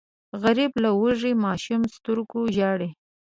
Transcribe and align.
غریب 0.41 0.71
له 0.83 0.89
وږي 1.01 1.33
ماشوم 1.45 1.81
سترګو 1.95 2.39
ژاړي 2.55 2.89